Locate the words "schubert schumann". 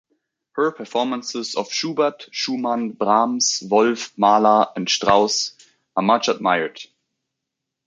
1.71-2.93